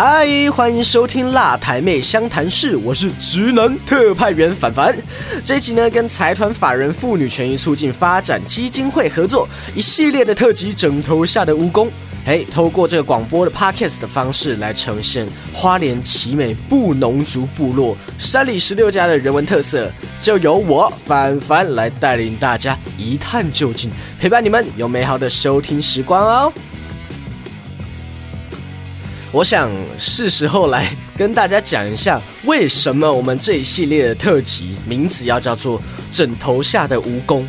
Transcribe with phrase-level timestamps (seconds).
[0.00, 4.96] 嗨，欢迎收听辣台妹相谈室，我是直男特派员凡凡。
[5.44, 11.86] 这一集呢，跟财团法人妇女权益促进发展基金会合作，一系列的特辑《枕头下的蜈蚣》。
[12.26, 19.90] 哎，透过这个广播的 podcast 的方式来呈现花莲奇美布农族部落山里十六家的人文特色，
[20.20, 23.90] 就由我凡凡来带领大家一探究竟，
[24.20, 26.52] 陪伴你们有美好的收听时光哦。
[29.30, 35.78] 我想是时候来跟大家讲一下，为什么我们这一系列的特辑名字要叫做
[36.10, 37.40] 《枕头下的蜈蚣》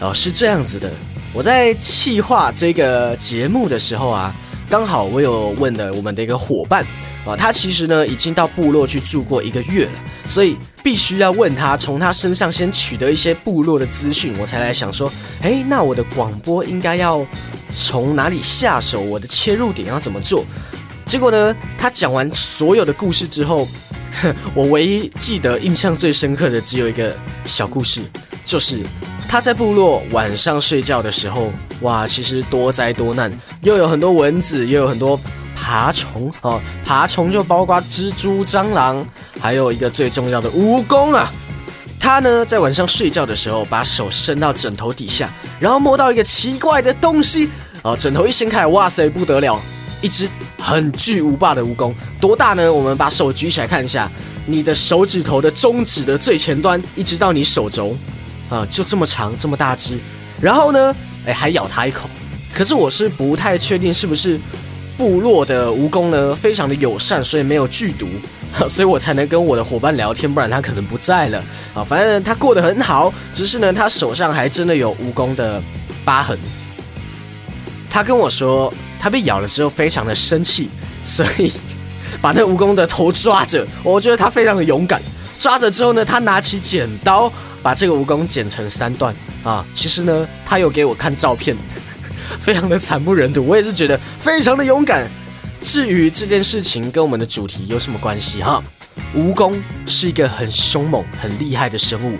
[0.00, 0.90] 哦，是这样子的。
[1.32, 4.34] 我在企划这个节目的时候啊，
[4.68, 6.84] 刚好我有问了我们的一个伙伴
[7.24, 9.92] 啊，他其实呢已经到部落去住过一个月了，
[10.26, 15.10] 所以必须要问他，从他身上先取得一些部落的资讯，我才来想说，
[15.42, 17.24] 哎，那我的广播应该要
[17.72, 19.00] 从哪里下手？
[19.00, 20.44] 我的切入点要怎么做？
[21.10, 23.66] 结果呢，他讲完所有的故事之后，
[24.54, 27.12] 我唯一记得印象最深刻的只有一个
[27.44, 28.00] 小故事，
[28.44, 28.78] 就是。
[29.28, 33.28] 他在部落晚上睡觉的时候，哇，其实多灾多难，
[33.62, 35.18] 又有很多蚊子，又有很多
[35.56, 39.04] 爬虫哦，爬虫就包括蜘蛛、蟑螂，
[39.40, 41.32] 还有一个最重要的蜈蚣啊。
[41.98, 47.50] 他呢在晚上睡觉的时候，把手伸到枕头底下，然后摸到一个奇怪的东西
[47.82, 49.60] 哦，枕头一掀开，哇塞，不得了，
[50.02, 50.28] 一只
[50.60, 52.72] 很巨无霸的蜈蚣，多大呢？
[52.72, 54.10] 我们把手举起来看一下，
[54.46, 57.96] 你的手指头的中指的最前端，一直到你手肘。
[58.50, 59.96] 啊，就这么长，这么大只，
[60.40, 60.92] 然后呢，
[61.24, 62.10] 哎，还咬他一口。
[62.52, 64.40] 可是我是不太确定是不是
[64.98, 68.08] 部落的蜈蚣呢，非常的友善，所以没有剧毒，
[68.68, 71.38] 所以我才能跟我的伙伴聊天，不然他可能不在了。
[71.74, 75.62] 啊，反正他过得很好，只是呢，他手上还真的有蜈蚣的
[76.04, 76.36] 疤痕。
[77.88, 80.68] 他跟我说，他被咬了之后非常的生气，
[81.04, 81.50] 所以
[82.20, 83.66] 把那蜈蚣的头抓着。
[83.82, 85.00] 我觉得他非常的勇敢。
[85.38, 89.64] 抓着之后呢，他拿起剪刀，把这个蜈蚣剪成三段啊。
[89.72, 91.56] 其实呢，他有给我看照片，
[92.42, 93.46] 非常的惨不忍睹。
[93.46, 95.10] 我也是觉得非常的勇敢。
[95.62, 98.62] 至于这件事情跟我们的主题有什么关系哈？
[99.14, 99.54] 蜈蚣
[99.86, 102.18] 是一个很凶猛、很厉害的生物，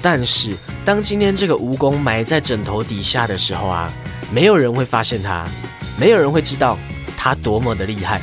[0.00, 0.54] 但是
[0.84, 3.92] 当今天这个蜈蚣埋在枕头底下的时候啊，
[4.32, 5.46] 没有人会发现它，
[5.98, 6.78] 没有人会知道
[7.16, 8.20] 它多么的厉害，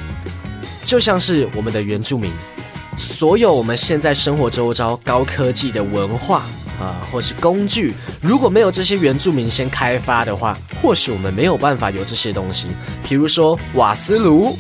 [0.83, 2.31] 就像是我们的原住民。
[2.97, 6.43] 所有我们现在生活周遭高科技的文化
[6.79, 12.67] 啊，或是工具，如果没有这些原住民先开发的话，或许我们没有办法有这些东西。
[13.03, 14.55] 比如说瓦斯炉、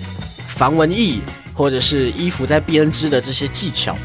[0.47, 1.19] 防蚊液，
[1.53, 3.95] 或者是衣服在编织的这些技巧，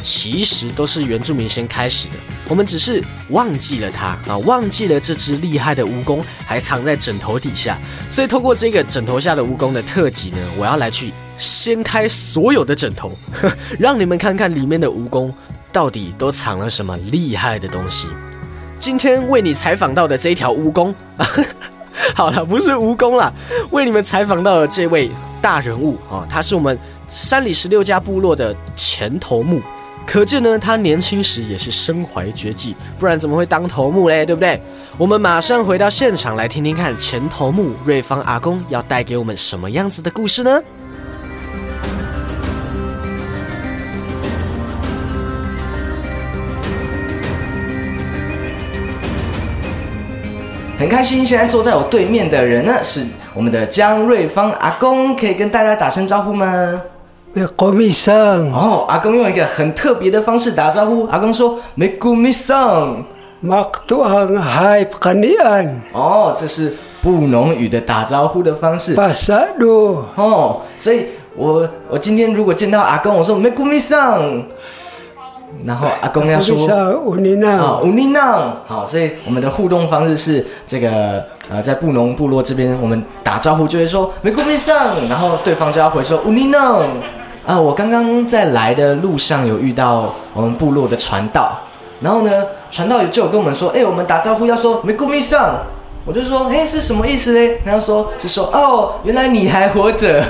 [0.00, 2.14] 其实都是原住民先开始的。
[2.48, 7.78] 我们只是忘记了它啊，忘记了这只厉害的蜈蚣还藏在枕头底下。
[8.10, 11.12] 所以，透过这个枕头下的蜈蚣的特辑呢，我要来去。
[11.38, 13.10] 掀开所有的枕头，
[13.76, 15.32] 让你们看看里面的蜈蚣
[15.72, 18.06] 到底都藏了什么厉害的东西。
[18.78, 20.94] 今天为你采访到的这一条蜈蚣，
[22.14, 23.32] 好了，不是蜈蚣啦，
[23.72, 25.10] 为你们采访到的这位
[25.40, 26.78] 大人物啊，他是我们
[27.08, 29.60] 山里十六家部落的前头目，
[30.06, 34.26] 可见呢，他年轻时也是身怀绝技，不然怎么会当头目嘞？
[34.26, 34.60] 对不对？
[34.98, 40.62] 我们马上回到现场来听听看前头目瑞芳阿公要带给我们什么样子的故事呢？
[50.78, 56.82] 很开心，现在坐在我对面的人呢，是我们的江瑞芳阿公，可以跟大家打声招呼吗？
[57.56, 61.06] 古米桑哦，阿公用一个很特别的方式打招呼。
[61.06, 63.02] 阿公说：“没古米桑，
[63.40, 68.94] 马多昂海卡尼安。”哦，这是布农语的打招呼的方式。
[68.94, 74.42] 巴萨罗哦，所以我我今天如果见到阿公，我说：“没古米桑。”
[75.64, 77.36] 然后阿公要说啊，乌尼
[78.06, 84.76] 囊，好，所以我们的互动方式是这个呃，在布农部落这边，我们打招呼就会说没顾面上，
[85.08, 86.86] 然后对方就要回说乌尼囊。
[87.46, 91.58] 啊，我刚刚在来的路上有遇到我们部落的传道，
[92.00, 92.30] 然后呢，
[92.70, 95.56] 传道就有跟我们说，哎，我们打招呼要说没顾面上，
[96.04, 97.60] 我就说，哎，是什么意思嘞？
[97.64, 100.24] 然后说就说哦，原来你还活着。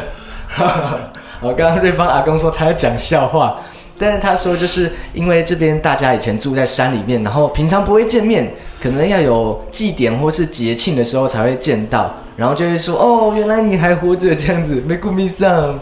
[1.41, 3.59] 我刚刚瑞芳阿公说他要讲笑话。
[3.99, 15.79] 但是他说，就是因为这边大家以前住在山里面，然后平常不会见面，可能要有祭典或是节庆的时候才会见到，然后就会说：“哦，原来你还活着这样子。”没顾米上，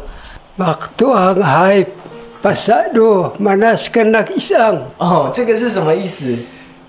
[0.60, 1.82] 马多昂还
[2.42, 4.76] 巴萨罗马纳斯根那伊上。
[4.98, 6.36] 哦，这个是什么意思？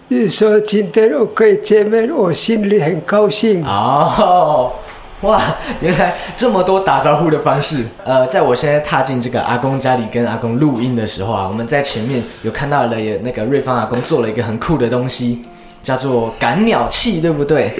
[0.09, 3.63] 是说今天我可以见面，我心里很高兴。
[3.63, 4.73] 哦，
[5.21, 5.41] 哇，
[5.79, 7.85] 原来这么多打招呼的方式。
[8.03, 15.41] 呃，在我现在踏进这个阿公家里跟阿公录音的时候啊，我们在前面有看到了也那个瑞芳阿公做了一个很酷的东西，
[15.81, 17.71] 叫做赶鸟器，对不对？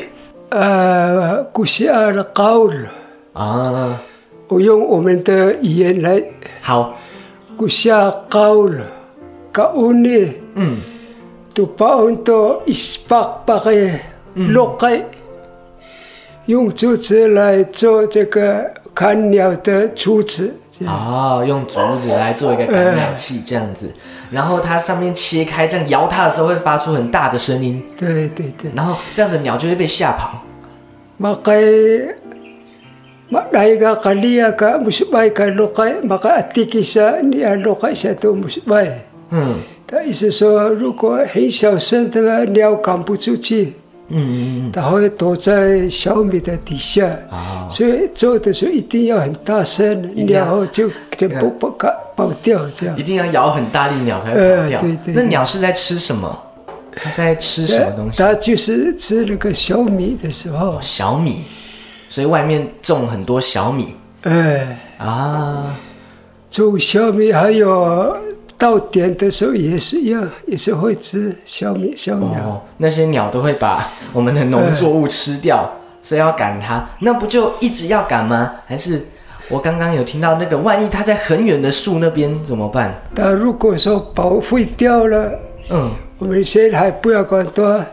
[0.51, 2.75] 呃，古希尔的高了，
[3.33, 4.01] 啊，
[4.51, 6.21] 我用我们的语言来，
[6.61, 6.93] 好，
[7.55, 8.83] 古下高了，
[9.49, 10.77] 高呢，嗯，
[11.55, 12.73] 都把很多一
[13.07, 13.71] 百八个
[14.35, 15.01] 落开，
[16.47, 20.53] 用竹子来做这个看鸟的竹子，
[20.85, 23.89] 哦，用竹子来做一个赶鸟器这样子，
[24.31, 28.69] 然后它上面切开，这样摇它的时候会发出很大的声音，对对对。
[28.75, 30.43] 然后这样子鸟就会被吓跑。
[31.21, 31.35] Makay
[32.01, 32.15] Maday
[33.79, 38.11] ka kalia ka musbay ka lokay makaatiki sa ni lokay sa
[59.25, 61.45] 那个小米的时候，小米，
[62.11, 65.73] 所以外面种很多小米哎，啊。
[66.51, 68.17] 种小米还有
[68.57, 72.41] 到点的时候也是一样，也是会吃小米小鸟。
[72.41, 75.71] 哦，那些鸟都会把我们的农作物吃掉，
[76.03, 76.85] 所以要赶它。
[76.99, 78.51] 那不就一直要赶吗？
[78.65, 79.01] 还是
[79.47, 82.93] 我刚刚有听到那个，万一它在很远的树那边怎么办？
[83.15, 85.31] 它如果说保废掉了，
[85.69, 87.85] 嗯，我们先还不要管它。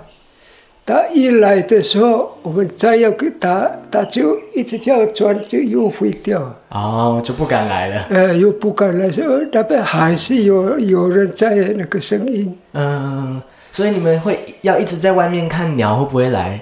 [0.89, 6.41] 它一来的时候，我们再要给他，他就一直这样转，就又废掉。
[6.71, 8.07] 哦，就不敢来了。
[8.09, 12.57] 呃，又不敢来说，那边还是有有人在那个声音。
[12.73, 16.59] 嗯，所以你们会要一直在外面看鸟会不会来？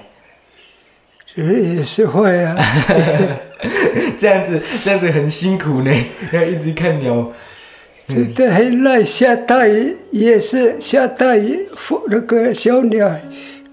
[1.35, 2.53] 也是会啊，
[4.19, 5.91] 这样子，这样子很辛苦呢，
[6.33, 7.31] 要一直看鸟。
[8.07, 9.03] 真的很累。
[9.03, 11.67] 下大雨也是下大雨，
[12.09, 13.11] 那个小鸟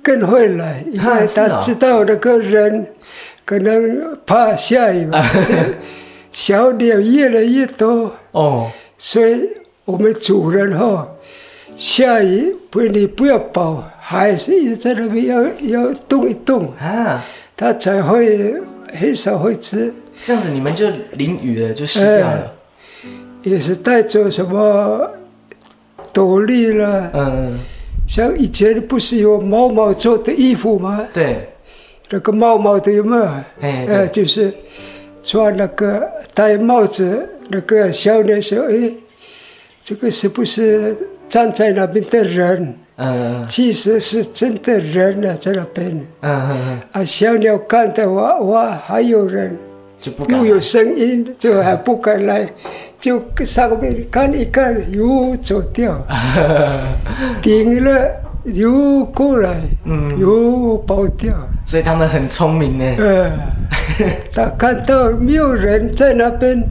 [0.04, 1.24] 更会来，因为他
[1.58, 2.86] 知道那个人
[3.46, 5.24] 可能怕下雨嘛，
[6.30, 9.48] 小鸟越来越多，哦，所以
[9.86, 11.08] 我们主人哈、
[11.76, 15.42] 下雨不你不要跑，还是一直在那边要
[15.82, 17.24] 要动一动，啊，
[17.56, 18.54] 它才会
[18.92, 19.92] 很少会吃。
[20.22, 22.52] 这样子你们就淋雨了，就湿掉了。
[23.42, 25.10] 也是带着什么
[26.12, 27.58] 斗笠啦，嗯，
[28.06, 31.06] 像以前不是有毛毛做的衣服吗？
[31.12, 31.48] 对，
[32.10, 33.24] 那个毛毛的有没有？
[33.60, 34.52] 哎呃，就是
[35.22, 38.92] 穿那个戴帽子，那个小年说：“哎，
[39.82, 40.96] 这个是不是
[41.28, 42.74] 站在那边的人？
[42.96, 45.90] 嗯其实是真的人呢，在那边。
[45.90, 49.56] 嗯嗯嗯，啊，小鸟看的哇哇，还有人，
[50.00, 50.38] 就不敢。
[50.38, 52.48] 又有声音，就还不敢来，
[52.98, 55.98] 就上面看一看，又走掉，
[57.42, 58.10] 顶了
[58.44, 59.54] 又过来，
[59.84, 61.34] 嗯又跑掉。
[61.66, 62.84] 所以他们很聪明呢。
[62.98, 63.30] 呃，
[64.32, 66.62] 他看到没有人在那边，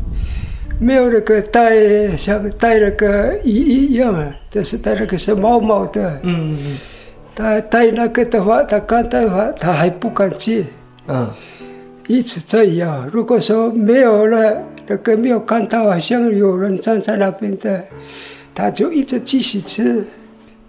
[0.79, 6.19] 没有那个带像带那个衣一样啊，就是带那个是毛毛的。
[6.23, 6.77] 嗯嗯
[7.35, 10.65] 他带那个的话，他看到的话，他还不敢去，
[11.07, 11.27] 嗯
[12.07, 13.09] 一直这样。
[13.11, 17.83] 如果说没有了，那个没有看到好像有人站在那边的，
[18.53, 20.05] 他就一直继续吃。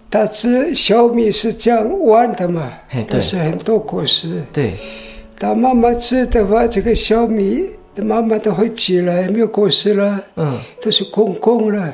[0.09, 3.05] 他吃小米是这样弯的嘛，对。
[3.09, 4.41] 但是很多果实。
[4.53, 4.73] 对，
[5.37, 10.57] 他慢慢吃的话，这个小米，他妈妈都会起来，没有果实了，嗯。
[10.81, 11.93] 都是空空了，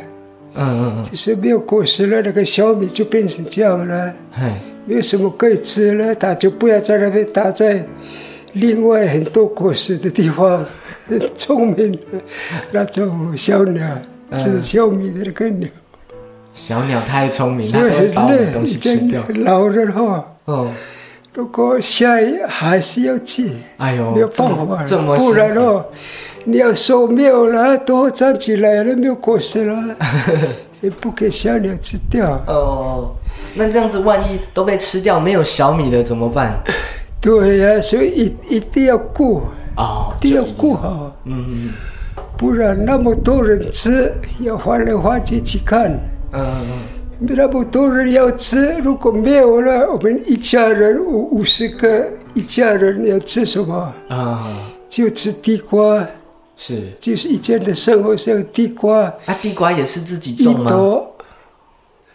[0.54, 4.54] 嗯嗯就是没有果实了，那个小米就变成这样了，嗯，
[4.86, 7.84] 没有什么可以吃了，他就不要在那边打在
[8.54, 10.66] 另外很多果实的地方，
[11.08, 12.00] 很聪明的
[12.72, 13.88] 那种小鸟，
[14.38, 15.70] 吃小米的那个鸟，
[16.54, 18.78] 小鸟太聪明，它所以都会把我们的东西。
[18.78, 19.24] 吃掉。
[19.46, 20.70] 老人哈，哦，
[21.34, 23.52] 如果下雨还是要去。
[23.78, 25.86] 哎呦，没有办法了，么这么不然哦，
[26.44, 29.96] 你要说没有了，都站起来了，没有果实了，
[30.82, 32.32] 也 不给小鸟吃掉。
[32.48, 33.16] 哦，
[33.56, 36.62] 那这样子万一都被吃掉，没有小米了怎么办？
[37.22, 39.44] 对呀、所以一一定要顾，
[39.76, 41.70] 啊，一定要就顾好，嗯嗯
[42.36, 45.92] 不然那么多人吃，要换来换去去看。
[46.34, 46.80] 嗯嗯。
[47.20, 53.94] 那么多人要吃，如果没有了，我们一家人五五十个，一家人要吃什么？
[54.10, 56.04] 嗯啊，就吃地瓜，
[56.58, 56.92] 是。
[57.00, 60.72] 就是以前的生活像地瓜、啊，地瓜也是自己一种吗？
[60.72, 61.16] 朵，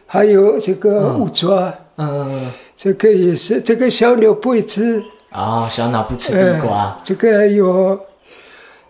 [0.07, 5.02] 还有这个五抓，嗯这个也是，这个小鸟不会吃，
[5.33, 6.85] 哦，小鸟不吃地瓜。
[6.85, 7.99] 呃，这个有，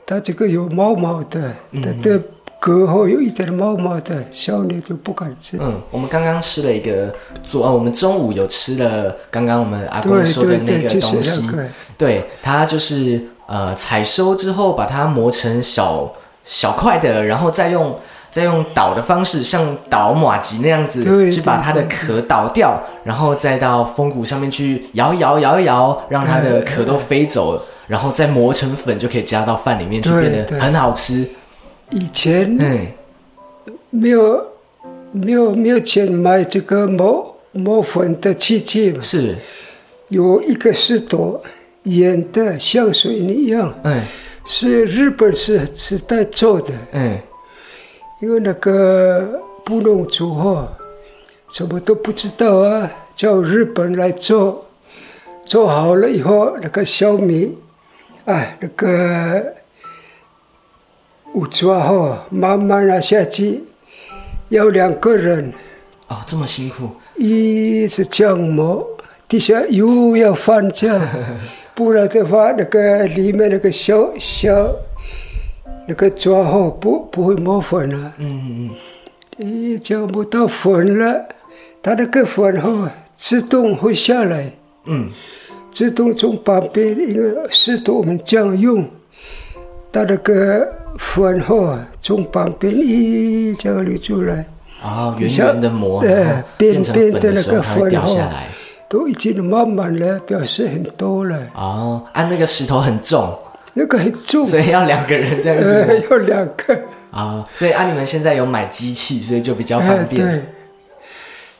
[0.04, 2.20] 它这个有毛毛的，嗯它的
[2.58, 5.56] 壳后有一点毛毛的，小鸟就不敢吃。
[5.60, 7.14] 嗯，我们刚刚吃了一个
[7.44, 11.64] 做，哦，我们中午有吃了刚刚我们阿公说的那个东西，是那个，
[11.96, 16.12] 对，它就是呃采收之后把它磨成小
[16.44, 17.96] 小块的，然后再用
[18.36, 21.02] 再用捣的方式，像捣马吉那样子，
[21.32, 31.26] 去把它的壳捣掉，然后再到风鼓上面去摇一摇摇一摇，让它的壳都飞走，然后再磨成粉，就可以加到饭里面去，对变得很好吃。
[31.92, 32.86] 以前嗯，
[33.88, 34.44] 没有
[35.12, 39.34] 没有没有钱买这个磨磨粉的器具嘛，是，
[40.08, 41.42] 有一个石头
[41.84, 44.02] 圆的像水泥一样，嗯。
[44.48, 46.68] 是日本时时代做的。
[46.92, 47.18] 嗯
[48.20, 50.68] 因为那个布农族哈，
[51.50, 54.64] 什么都不知道啊，叫日本来做，
[55.44, 57.56] 做好了以后，那个小米，
[58.24, 59.54] 哎，那个
[61.34, 63.64] 五抓哈，慢慢拿下去，
[64.48, 65.52] 要两个人。
[66.08, 68.86] 哦，这么辛苦，一直这样磨，
[69.28, 71.00] 底下又要翻这样，
[71.74, 74.70] 不然的话，那个里面那个小小
[75.86, 78.12] 那个抓哈不不会磨粉了。
[78.18, 78.70] 嗯嗯
[79.38, 81.22] 一搅不到粉了，
[81.82, 84.50] 它那个粉后自动会下来，
[84.86, 85.10] 嗯
[85.70, 88.88] 自动从旁边一个石头我们这样用，
[89.92, 90.66] 它那个
[90.98, 94.46] 粉后从旁边一这样流出来，
[94.82, 98.48] 啊，哦，圆像圆的膜，哎然后变成边边的那个粉哦下来。
[98.88, 103.36] 都已经慢慢了，表示很多了，哦，按、那个石头很重，
[103.78, 110.26] 那个很重，所以要两个人这样子呃， 要两个，啊、所以啊、你们现在有买机器，所以就比较哎方便。
[110.26, 110.42] 对，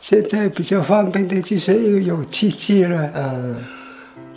[0.00, 3.10] 现在比较方便的就是又有机器了。
[3.14, 3.56] 嗯，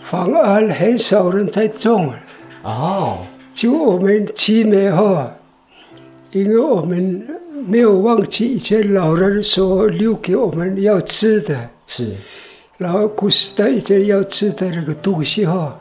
[0.02, 2.20] 反而很少人在种了，
[2.64, 3.20] 哦，
[3.54, 5.34] 就我们奇美哈，
[6.32, 7.26] 因为我们
[7.66, 12.14] 没有忘记以前老人所留给我们要吃的，是，
[12.78, 15.80] 然后古时代以前要吃的那个东西哈，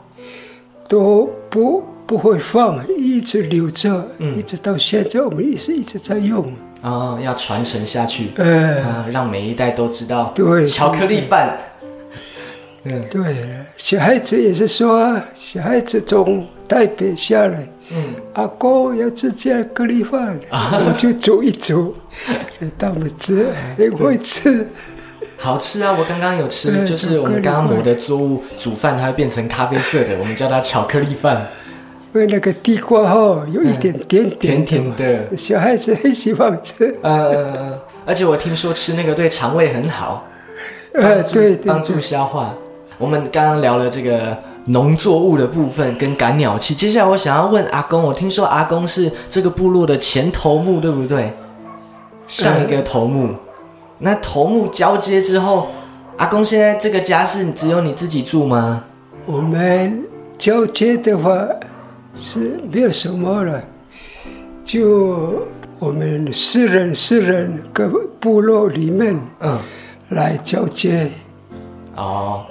[0.87, 6.51] 都不不会放，一直留着，嗯一直到现在我们一直一直在用，
[6.81, 10.31] 哦，要传承下去，呃，啊、让每一代都知道。
[10.33, 11.55] 对巧克力饭。
[12.85, 13.21] 嗯对，
[13.77, 17.67] 小孩子也是说，小孩子从台北下来。
[17.91, 21.93] 嗯，阿公要吃巧克力饭，我就煮一煮，
[22.59, 24.67] 给他们吃，很会吃。
[25.37, 25.95] 好吃啊！
[25.97, 31.47] 我刚刚有吃，就是我们刚刚磨的作物煮饭，它会变成咖啡色的，我们叫它巧克力饭。
[32.13, 36.97] 因为那个地瓜哈有一点点甜甜甜的小孩子很喜欢吃。
[37.01, 40.25] 呃，而且我听说吃那个对肠胃很好，
[40.93, 42.53] 呃，对帮助，消化。
[42.97, 44.35] 我们刚刚聊了这个
[44.65, 51.31] 农作物的部分跟赶鸟器，接下来我想要问阿公，我听说阿公是这个部落的前头目，对不对？
[52.27, 53.35] 上一个头目，
[53.99, 55.67] 那头目交接之后，
[56.17, 58.83] 阿公现在这个家是只有你自己住吗？
[59.25, 60.03] 我们
[60.37, 61.31] 交接的话
[62.15, 63.63] 是没有什么了，
[64.63, 65.45] 就
[65.77, 67.89] 我们四人四人各
[68.19, 69.57] 部落里面嗯，
[70.09, 71.09] 来交接。
[71.95, 72.45] 哦，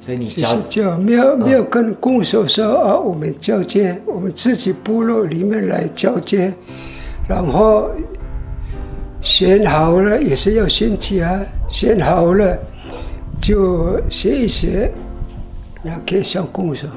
[0.00, 6.52] 所以你就交是这样，没有没有跟公所说啊，我们交接，我们自己部落里面来交接，
[7.28, 7.90] 然后
[9.20, 12.58] 选好了也是要选举啊，选好了
[13.40, 14.92] 就写一写，
[15.82, 16.88] 拿给乡公所，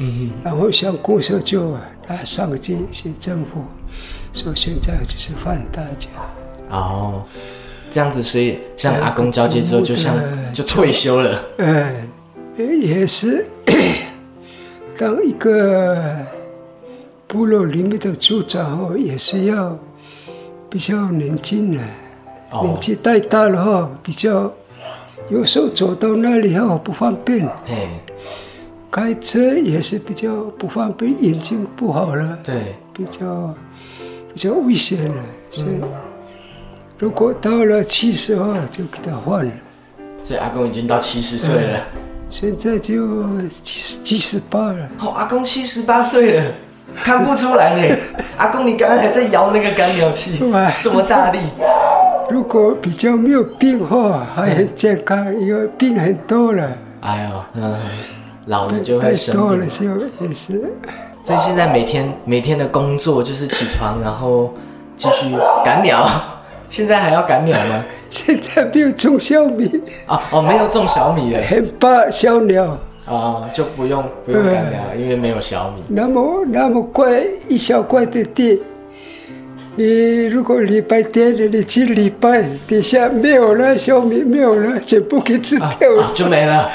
[0.00, 1.76] 嗯然后像公社就
[2.08, 3.62] 拿上去县政府，
[4.32, 6.08] 说现在就是换大家。
[6.70, 7.22] 哦，
[7.90, 11.44] 这样子，所以像阿公交接之后，就像呃就退休了。
[11.58, 12.06] 哎，
[12.56, 13.46] 也是
[14.98, 16.02] 当一个
[17.26, 19.78] 部落里面的组长哦，也是要
[20.68, 21.82] 比较年轻的，
[22.50, 24.52] 哦年纪太大了哈，比较
[25.28, 27.88] 有时候走到那里哦不方便，嘿，
[28.90, 33.54] 开车也是比较不方便，眼睛不好了，对，比较
[34.34, 35.80] 比较危险了，所以
[36.98, 39.52] 如果到了七十二就给他换了。
[40.24, 41.80] 所以阿公已经到七十岁了。
[42.28, 46.52] 现在就七十七十八了，哦，阿公七十八岁了，
[46.96, 47.96] 看不出来呢。
[48.36, 51.38] 阿公，你刚刚还在摇那个干鸟器哇，这么大力。
[52.30, 56.70] 如果比较没有病哈，还很健康，因为病很多了，
[57.00, 57.80] 哎呦，嗯，
[58.50, 59.68] 老了就太会生多了病。
[59.68, 60.60] 就也是，
[61.22, 64.52] 所以现在每天每天的工作就是起床，然后
[64.96, 66.06] 继续赶鸟。
[66.68, 67.84] 现在还要赶鸟吗？
[68.10, 71.46] 现在没有种小米，哦哦，没有种小米哎。
[71.46, 72.76] 很怕小鸟，
[73.06, 75.82] 啊，就不用不用干粮，因为没有小米。
[75.88, 78.60] 那么那么块一小块的地，
[79.76, 86.68] 你如果礼拜天你去礼拜，底下没有了小米，没有了，全部给吃掉了，啊就没了。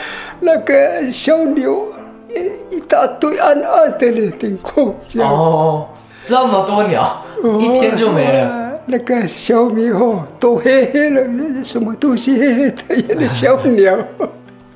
[0.45, 1.87] 那个小牛
[2.29, 5.29] 一一大堆暗暗的呢，天空这样。
[5.29, 5.87] 哦，
[6.23, 7.25] 这么多鸟，
[7.59, 8.47] 一天就没了。
[8.47, 11.23] 哇那个小米哦，都黑黑了，
[11.63, 13.97] 什么东西黑黑的，有的小鸟。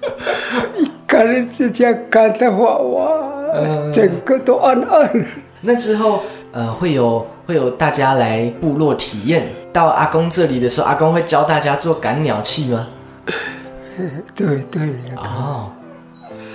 [0.75, 3.11] 一看这家看的话，哇，
[3.53, 5.25] 嗯整个都暗暗了。
[5.61, 6.21] 那之后，
[6.51, 9.47] 呃，会有会有大家来部落体验。
[9.71, 12.87] 到阿公这里的时候，阿公会教大家做赶鸟器吗？
[14.35, 14.81] 对对，
[15.15, 15.71] 哦，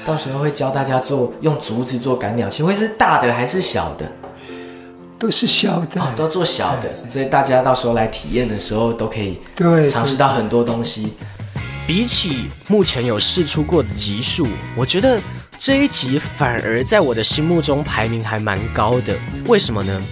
[0.05, 4.11] 到时候会教大家做用竹子做赶鸟器，会是大的还是小的？
[5.19, 6.01] 都是小的。
[6.01, 11.13] 哦，都做小的，所以大家到时候来体验的时候都可以对尝试到很多东西。
[11.87, 14.47] 比起目前有试出过的集数，
[14.77, 15.21] 我觉得
[15.59, 19.15] 这一集反而在我的心目中排名还蛮高的。
[19.47, 20.03] 为什么呢？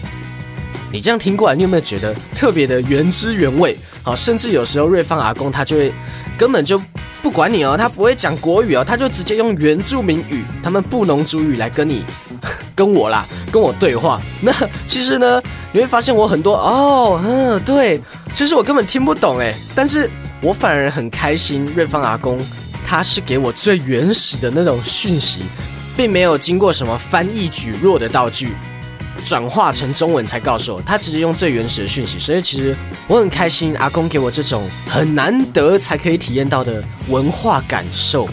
[0.92, 3.76] 你这样听过来，你有没有觉得特别的原汁原味？
[4.02, 5.90] 好，甚至有时候瑞芳阿公他就会
[6.36, 6.78] 根本就
[7.22, 12.04] 不管你哦，他不会讲国语哦，他就直接用原住民语，他们布农族语来跟你
[12.74, 14.20] 跟我啦，跟我对话。
[14.40, 14.52] 那
[14.84, 15.40] 其实呢，
[15.72, 18.00] 你会发现我很多哦，嗯，对，
[18.34, 20.10] 其实我根本听不懂哎，但是
[20.40, 21.64] 我反而很开心。
[21.76, 22.40] 瑞芳阿公
[22.84, 25.42] 他是给我最原始的那种讯息，
[25.96, 28.56] 并没有经过什么翻译举弱的道具。
[29.24, 32.76] 转化成中文才告诉我，他直接用最原始的讯息，所以其实
[33.08, 38.28] 我很开心，阿公给我这种很难得才可以体验到的文化感受。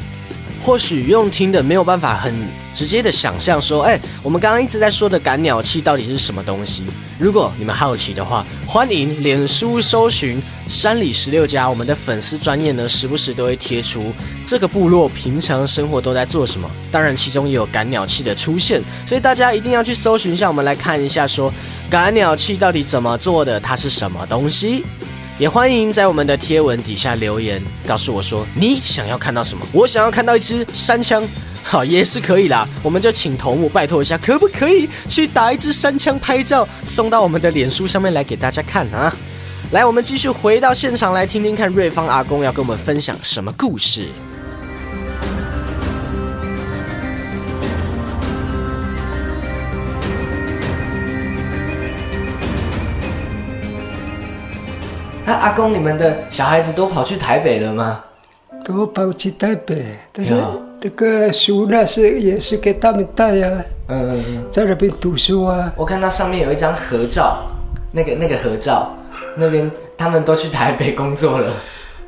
[0.62, 2.34] 或许用听的没有办法很
[2.74, 6.84] 直接的想象说，哎，我们刚刚一直在说的赶鸟器到底是什么东西？
[7.18, 14.14] 如果你们好奇的话，欢迎脸书搜寻山里十六家，我们的粉丝专业呢，时不时都会贴出
[14.46, 16.70] 这个部落平常生活都在做什么。
[16.92, 21.52] 当然，其中也有赶鸟器的出现，所以大家一定要去搜寻一下，我们来看一下说
[21.90, 24.84] 赶鸟器到底怎么做的，它是什么东西。
[25.40, 29.66] 也欢迎在我们的贴文底下留言，告诉我说你想要看到什么。
[29.72, 31.26] 我想要看到一支山枪，
[31.64, 32.68] 好也是可以啦。
[32.84, 39.16] 我们就请头目拜托一下，可不可以去打一支山枪拍照，送到我们的脸书上面来给大家看啊？
[39.72, 44.10] 来，我们继续回到现场来听听看瑞芳阿公要跟我们分享什么故事。
[55.30, 58.04] 那阿公，你们的小孩子都跑去台北了吗？
[58.66, 60.44] 都跑去台北，但是呀
[60.82, 63.48] 这个书那是也是给他们带呀、
[63.90, 64.44] 嗯嗯嗯。
[64.50, 65.72] 在那边读书啊。
[65.76, 67.44] 我看到上面有一张合照，
[67.92, 68.92] 那个那个合照，
[69.38, 71.54] 那边他们都去台北工作了。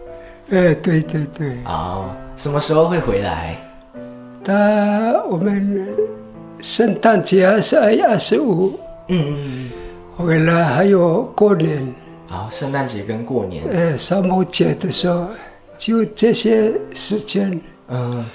[0.50, 3.56] 哎，对对对，哦，什么时候会回来？
[4.44, 5.88] 他我们
[6.60, 8.80] 圣诞节二十二、二十五
[9.10, 9.72] 嗯嗯嗯。
[10.18, 11.94] 回来，还有过年，
[12.32, 13.62] 好，圣诞节跟过年。
[13.70, 15.28] 呃，三母节的时候，
[15.78, 18.26] 就这些时间嗯，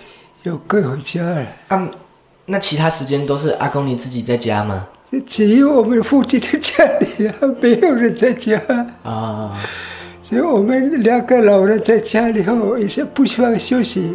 [0.43, 1.47] 有归回家了。
[1.69, 1.89] 啊，
[2.45, 4.87] 那其他时间都是阿公你自己在家吗？
[5.27, 8.61] 只有我们父亲在家里啊，没有人在家。
[9.03, 9.59] 啊、
[10.23, 14.15] 所以我们两个老人在家里后也是不喜欢休息，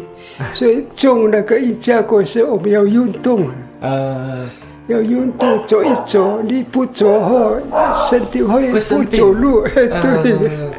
[0.54, 4.48] 所以种那个一家果时我们要运动，呃，
[4.92, 7.58] 要运动走一走，你不走后
[7.94, 9.90] 身体会不走路，对。
[10.34, 10.72] 嗯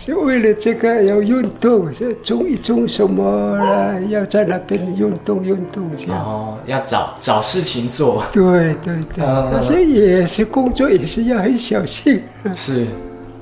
[0.00, 6.16] 是为了这个要运动，所以种一种什么啦，要在那边运动运动这样。
[6.24, 8.22] 哦，要找找事情做。
[8.32, 8.42] 对
[8.82, 12.22] 对对，嗯但是也是工作也是要很小心。
[12.54, 12.86] 是，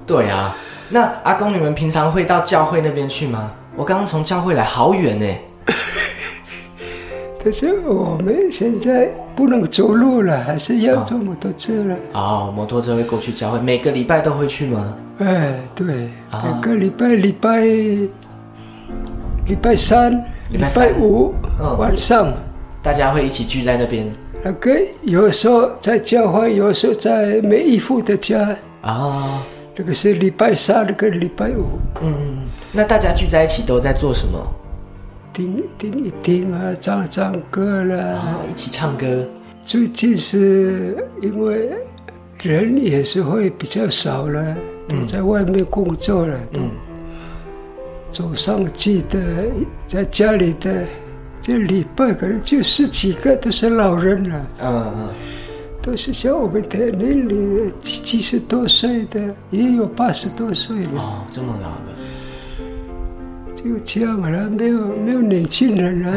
[0.07, 0.57] 对啊。
[0.89, 3.53] 那阿公，你们平常会到教会那边去吗？
[3.77, 5.27] 我刚刚从教会来，好远呢。
[7.47, 11.97] 可是我们现在不能走路了，还是要坐摩托车了。
[12.13, 14.97] 哦，摩托车会过去教会，每个礼拜都会去吗？
[15.19, 20.11] 哎，对，啊每个礼拜礼拜礼拜三、
[20.51, 22.33] 礼礼拜五嗯晚上，
[22.83, 24.11] 大家会一起聚在那边
[24.43, 29.41] 那个有时候在教会，有时候在梅姨父的家，啊。
[29.73, 34.37] 这个是礼拜三，那个礼拜五，嗯，那大家聚在一起都在做什么？
[35.37, 37.95] 听听一听啊，唱唱歌啦。
[37.99, 39.07] 啊，一起唱歌。
[39.63, 41.73] 最近是因为
[42.43, 44.57] 人也是会比较少了，
[44.89, 46.71] 都在外面工作了，都嗯
[48.11, 49.21] 走上去的，
[49.87, 50.85] 在家里的，
[51.43, 55.09] 这礼拜可能就十几个都是老人了，嗯嗯。
[55.83, 60.99] 都是像我们的年龄七七十多岁的，也有八十多岁的。
[60.99, 61.96] 哦，这么老了。
[63.57, 66.13] 就这样了，没有没有年轻人了，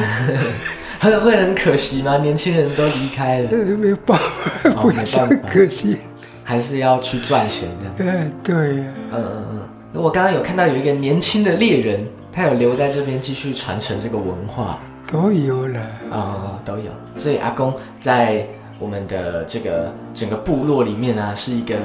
[0.99, 2.17] 会会很可惜吗？
[2.17, 5.97] 年轻人都离开了，呃， 没有办法，哦不要说没办法可惜。
[6.43, 8.06] 还是要去赚钱的。
[8.06, 9.60] 哎，对呀，嗯嗯嗯。
[9.93, 11.99] 我刚刚有看到有一个年轻的猎人，
[12.32, 14.80] 他有留在这边继续传承这个文化。
[15.12, 15.80] 都有了。
[16.12, 16.91] 啊、都有。
[17.17, 17.71] 所以阿公
[18.02, 18.45] 在
[18.80, 21.75] 我们的这个整个部落里面呢，是一个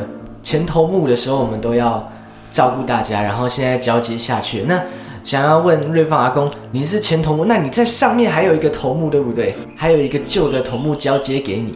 [0.42, 2.10] 前头目的时候，我们都要
[2.50, 4.62] 照顾大家，然后现在交接下去。
[4.62, 4.82] 那
[5.24, 9.54] 想要问瑞芳阿公，你是前头目，那你在上面还有一个头目，对不对？
[9.74, 11.74] 还有一个旧的头目交接给你，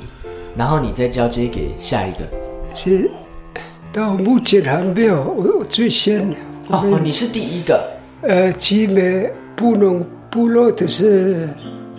[0.54, 2.18] 然后你再交接给下一个。
[2.74, 3.10] 是
[3.90, 6.36] 到目前还没有，我我最先，的
[6.68, 7.82] 哦，你是第一个。
[8.20, 11.48] 呃集美部落部落的是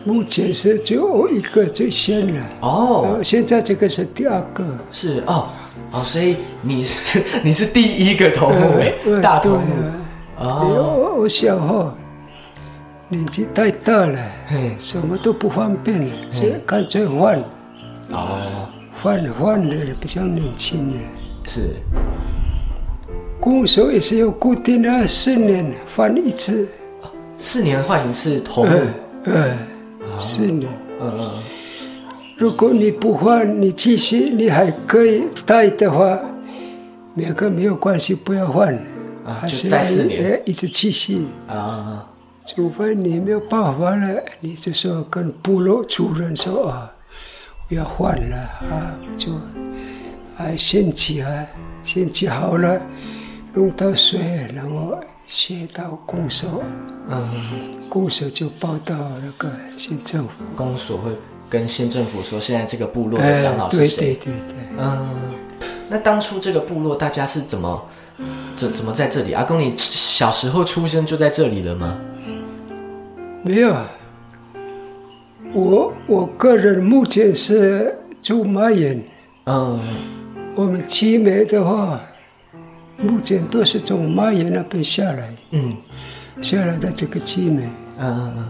[0.04, 2.34] 目前是最后一个最先的。
[2.62, 4.64] 哦，呃，现在这个是第二个。
[4.92, 5.48] 是哦
[5.92, 9.66] 哦，所以你是 你是第一个头目哎、呃大头目
[10.40, 11.94] 哦，我我想哈，
[13.10, 14.74] 年纪太大了，嘿。
[14.80, 17.38] 什么都不方便了，所以干脆换。
[18.12, 18.70] 哦，
[19.02, 20.98] 换换的比较年轻的。
[21.46, 21.76] 是。
[23.40, 26.70] 鼓手也是有固定的，四年换一次，
[27.38, 28.72] 四年换一次头目。
[29.26, 29.58] 呃，
[30.18, 30.72] 四年。
[31.02, 31.32] 嗯嗯。
[32.38, 36.18] 如果你不换，你继续你还可以带的话，
[37.16, 38.78] 两个没有关系，不要换，
[39.26, 41.26] 啊就还是再四年呃一直继续。
[41.48, 42.06] 嗯啊，
[42.46, 46.92] 除非你没有办法了，你就说跟部落主任说啊，
[47.70, 49.32] 我要换了啊，就
[50.38, 51.46] 啊先起啊，
[51.84, 52.82] 先起好了，
[53.54, 54.20] 弄到水，
[54.56, 56.64] 然后写到公所，
[57.08, 57.30] 嗯，
[57.88, 60.32] 公所就报到那个县政府。
[60.56, 61.12] 公所会
[61.48, 64.16] 跟县政府说，现在这个部落的长老是对对？
[64.16, 64.34] 对对，
[64.78, 65.08] 嗯，
[65.88, 67.86] 那当初这个部落大家是怎么
[68.56, 69.34] 怎怎么在这里？
[69.34, 71.98] 阿公，你小时候出生就在这里了吗？
[73.44, 73.76] 没有。
[75.54, 79.02] 我我个人目前是住马眼，
[79.46, 79.80] 嗯，
[80.54, 82.00] 我们集美的话，
[82.98, 85.34] 目前都是从马眼那边下来。
[85.52, 85.76] 嗯
[86.42, 87.68] 下来的这个集美。
[87.98, 88.50] 嗯嗯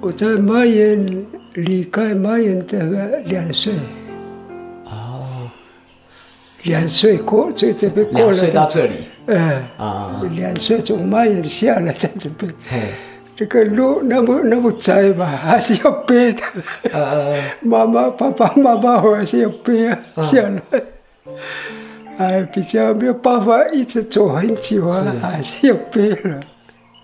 [0.00, 3.74] 我在马眼离开马眼的两岁，
[6.66, 8.92] 两岁过在这边过两来的，岁到这里
[9.26, 12.80] 哎，啊，两岁从马眼下来在这边，嘿，
[13.34, 16.42] 这个路那么那么窄吧，还是要背的。
[16.92, 20.82] 呃呃， 妈妈、爸爸妈妈还是要背啊下来。
[22.18, 26.40] 哎，比较没有办法一直走很久啊，是还是要背了。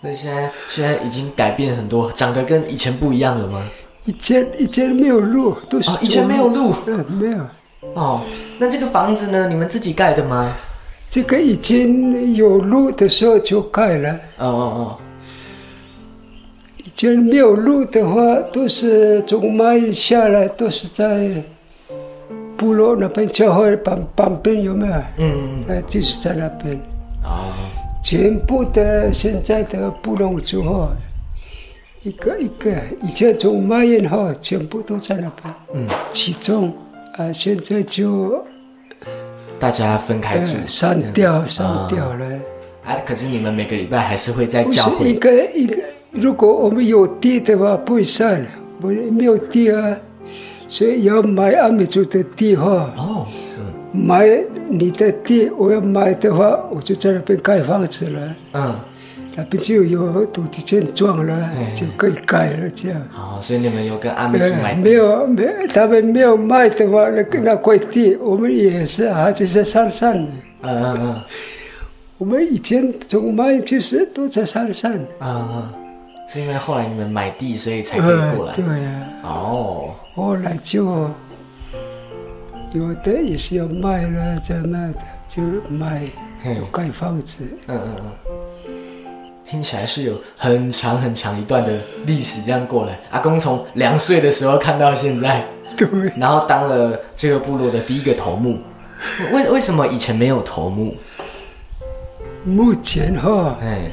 [0.00, 3.62] 所以现在现在已经改变很多，长得跟以前不一样了吗？
[4.04, 7.38] 以前以前没有路，都是哦，以前没有路嗯，没有。
[7.94, 8.20] 哦。
[8.58, 9.48] 那这个房子呢？
[9.48, 10.54] 你们自己盖的吗？
[11.10, 14.98] 这个已经有路的时候就盖了，哦哦哦
[16.78, 21.42] 以前没有路的话，都是从马云下来，都是在
[22.56, 24.92] 部落那边教会旁旁边有没有？
[24.94, 26.76] 哦，嗯，呃，就是在那边，
[27.24, 27.52] 哦，
[28.02, 30.88] 全部的现在的部落族哈，
[32.02, 32.70] 一个一个，
[33.02, 36.72] 以前从马云后，全部都在那边，嗯，其中
[37.16, 38.42] 啊，现在就
[39.58, 42.26] 大家分开住呃，删掉散掉了。
[42.84, 42.96] 啊。
[43.04, 45.76] 可是你们每个礼拜还是会在教会一个一个，
[46.10, 48.44] 如果我们有地的话不会散，
[48.80, 49.96] 我们没有地啊，
[50.66, 52.64] 所以要买阿美族的地哈，
[52.96, 53.26] 哦，
[53.58, 53.72] 嗯。
[53.94, 54.26] 买
[54.70, 58.74] 你的地，我要买的话，我就在那边盖房子了，嗯，
[59.34, 63.00] 那不就有土地建庄了哎，就可以盖了这样。
[63.10, 70.32] 好，所以你们有跟阿美族买呃，没有没有，他们没有卖的话，那个那块地，我们也是还是在山上的。
[70.62, 71.22] 嗯嗯嗯
[72.18, 74.92] 我们以前从卖就是都在山上。
[74.92, 75.72] 嗯嗯，
[76.28, 78.54] 是因为后来你们买地，所以才可以过来呃。
[78.54, 81.10] 对呀、哦，后来就
[82.72, 86.02] 有的也是要卖了，再卖的就卖，
[86.44, 87.44] 嗯有盖房子。
[87.66, 88.12] 嗯嗯嗯，
[89.52, 92.98] 听起来是有很长很长一段的历史这样过来。
[93.10, 95.44] 阿公从两岁的时候看到现在，
[95.76, 95.86] 对，
[96.16, 98.58] 然后当了这个部落的第一个头目。
[99.30, 100.96] 为为什么以前没有头目？
[102.46, 103.90] 目前哈，哎，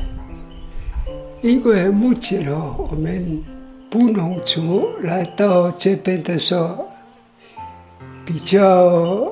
[1.42, 3.44] 因为目前哈，我们
[3.90, 6.88] 布农族来到这边的时候，
[8.24, 9.30] 比较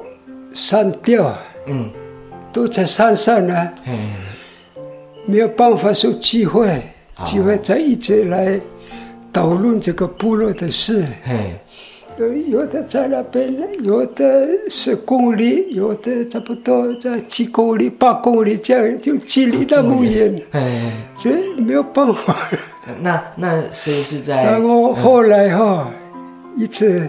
[0.53, 1.33] 山调，
[1.67, 1.89] 嗯，
[2.51, 3.97] 都在山上呢，嘿，
[5.27, 6.69] 没有办法说机会，
[7.19, 8.59] 哦机会再一直来
[9.33, 11.05] 讨论这个部落的事。
[11.23, 11.51] 嘿，
[12.47, 22.35] 有的在那边，有的十公里，有的差不多在七公里、八公里这样，就距离那么远，哎，所以没有办法。
[23.01, 24.43] 那那所以是在？
[24.45, 25.91] 然后后来哈，
[26.55, 27.07] 一直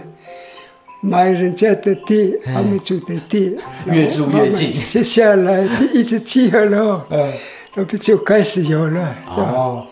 [1.01, 4.73] 买人家的地，他们住的地，越住越近。
[4.73, 7.31] 接下来就一直集合了，嗯
[7.79, 9.15] 那不就开始有了？
[9.33, 9.87] 是吧哦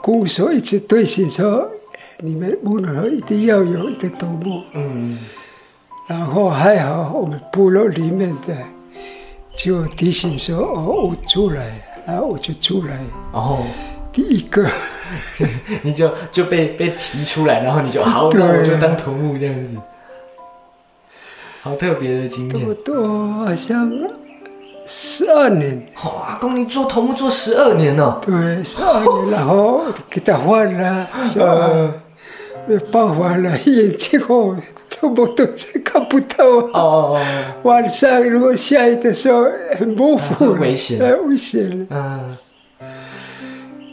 [0.00, 1.70] 公所一直对行说，
[2.20, 4.62] 你们无论如何一定要有一个头目。
[4.72, 5.18] 嗯
[6.06, 8.56] 然后还好，我们部落里面的
[9.54, 12.98] 就提醒说：“哦，我出来，然后我就出来，
[13.32, 13.62] 哦，
[14.10, 14.66] 第一个。
[15.82, 19.76] 你就就被被提出来，然后你就好，对那我就当头目这样子，
[21.60, 22.74] 好特别的经验。
[22.76, 23.92] 多好像
[24.92, 28.20] 十二年，好、阿公，你做头目做十二年哦。
[28.20, 31.94] 对，十二年，然后 给他换了，说啊
[32.66, 34.56] 没办法了，眼睛哦，
[34.88, 36.80] 怎么都是看不到哦啊。
[36.80, 37.20] 哦哦，
[37.62, 39.46] 晚上如果下雨的时候
[39.78, 41.86] 很模糊了，很危险很危险了。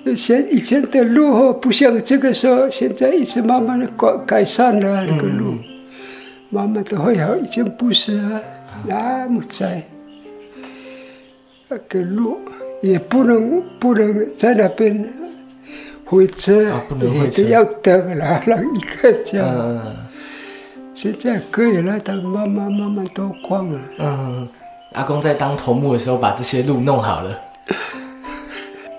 [0.04, 5.54] 嗯，前以前的路哦，不像这个时候，现在一直慢慢的改改善了那个路，
[6.50, 7.36] 慢慢的会好。
[7.36, 8.42] 以前不是啊，
[8.90, 9.84] 那么窄，
[11.70, 12.40] 那个路
[12.82, 15.14] 也不能不能在那边
[16.06, 19.48] 回车，啊不能回车要等了，让一个这样。
[19.52, 19.96] 嗯
[20.94, 23.80] 现在可以了，但慢慢慢慢都光了。
[24.00, 24.50] 嗯，
[24.94, 27.40] 阿公在当头目的时候把这些路弄好了。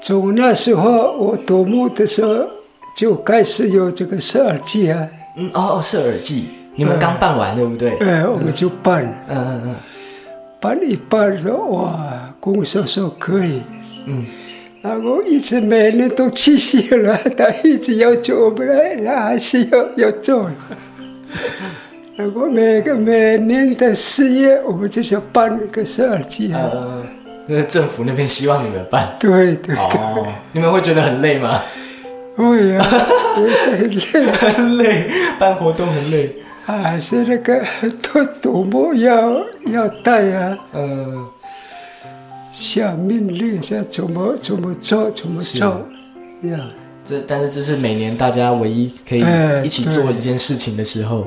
[0.01, 2.47] 从那时候我夺目的时候，
[2.95, 5.09] 就开始有这个设耳机啊。
[5.37, 7.97] 嗯，哦哦，是耳机，你们刚办完对不对？
[7.99, 9.75] 哎，我们就办，嗯嗯嗯
[10.61, 11.99] 办一办说哇，
[12.41, 13.63] 公社说可以，
[14.07, 14.25] 嗯，
[14.81, 20.51] 然后一直每年都去世了，他一直要求我们来，那还是要要做。
[22.17, 26.69] 然后每个每年的四月，我们就是办一个设耳机啊。
[26.73, 27.05] 呃，
[27.47, 29.15] 那个政府那边希望你们办。
[29.21, 31.63] 对对哦，你们会觉得很累吗？
[32.37, 32.87] 会啊，
[33.37, 34.33] 也是很累。
[34.33, 35.07] 很累，
[35.39, 36.35] 办活动很累。
[36.65, 37.65] 还是那个
[38.03, 39.41] 都多么要
[39.73, 41.27] 要带啊，嗯，
[42.59, 45.87] 下命令下怎么怎么做怎么做，
[46.43, 46.59] 呀，
[47.05, 51.25] 这但是这是每年大家唯一可以哎一起做一件事情的时候。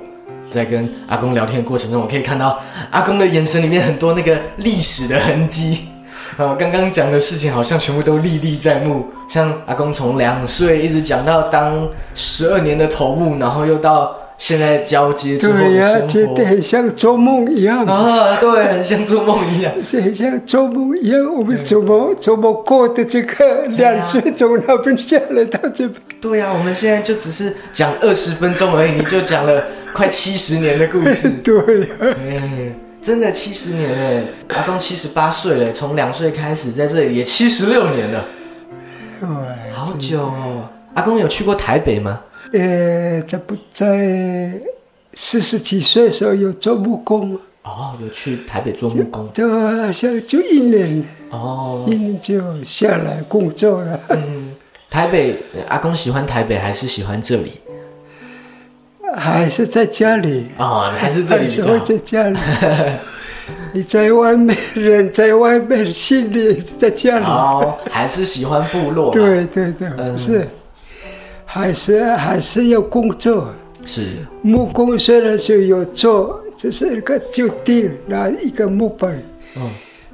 [0.49, 5.85] 在跟阿公聊天的过程中，我可以看到阿公的眼神里面很多那个历史的痕迹。
[6.35, 16.07] 呃，刚刚讲的事情好像全部都历历在目，像阿公从两岁一直讲到当十二年的头目，然后又到现在交接之后对呀、的生活。
[16.07, 19.71] 觉得很像做梦一样，啊，对，很像做梦一样。
[19.83, 21.23] 是很像做梦一样。
[21.31, 31.29] 我们怎么怎么过的这个两岁从那边下来到这边，对呀、我们现在就只是讲二十分钟而已，你就讲了快七十年的故事。
[31.45, 34.23] 对呀、嗯，真的七十年哎，
[34.55, 38.25] 阿公七十八岁了，从两岁开始在这里也七十六年了，
[39.21, 40.67] 哎，好久哦。
[40.95, 42.21] 阿公有去过台北吗？
[42.53, 44.51] 呃，在不在
[45.13, 49.31] 四十几岁的时候有做木工，哦，有去台北做木工。
[49.33, 53.99] 就好像就一年，哦一，年就下来工作了。
[54.09, 54.55] 嗯，
[54.89, 57.53] 台北，呃阿公喜欢台北还是喜欢这里？
[59.15, 61.85] 还是在家里，哦，还是这里比还是会较。
[61.85, 62.39] 在家里。
[63.73, 67.25] 你在外面，人在外面，心里在家里。
[67.25, 70.47] 哦，还是喜欢部落。，对对对，嗯不是，
[71.53, 73.53] 还是还是要工作。
[73.85, 74.03] 是，
[74.41, 79.21] 木工虽然是有做，只是一个就定拿一个木板。
[79.57, 79.69] 嗯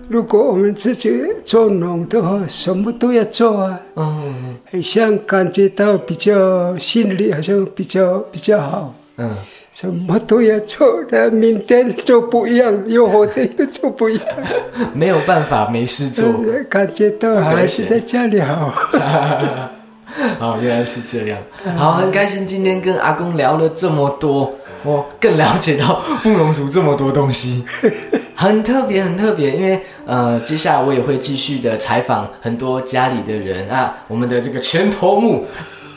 [0.10, 8.96] 如果我们自己做农的话，什么都要做啊，嗯好像感觉到比较心里好像比较比较好。
[9.18, 9.36] 嗯，
[9.74, 14.26] 什么都要做，那明天就不一样，又后天又做不一样，
[14.96, 16.26] 没有办法，没事做。
[16.70, 18.74] 感觉到还是在家里好。
[20.40, 21.38] 哦，原来是这样。
[21.78, 24.54] 好，很开心今天跟阿公聊了这么多，
[24.84, 27.64] 我更了解到布农族这么多东西，
[28.36, 29.52] 很特别，很特别。
[29.52, 35.46] 因为呃，接下来我也会继续的采访很多家里的人啊，我们的这个前头目。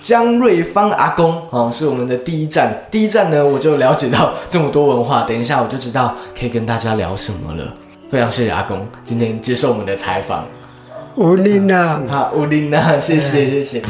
[0.02, 2.86] 江瑞芳阿公哦，是我们的第一站。
[2.90, 5.24] 第一站呢，我就了解到这么多文化。
[5.24, 7.74] 等一下我就知道可以跟大家聊什么了。
[8.08, 10.46] 非常谢谢阿公今天接受我们的采访。
[11.20, 12.00] 乌林娜。
[12.08, 13.82] 好，乌林娜，谢谢谢谢。